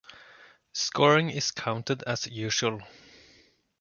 Scoring 0.73 1.29
is 1.29 1.51
counted 1.51 2.01
as 2.07 2.25
usual. 2.25 2.81